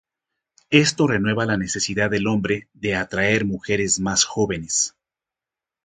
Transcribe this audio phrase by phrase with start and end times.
[0.71, 4.95] Esto renueva la necesidad del hombre de atraer mujeres más jóvenes.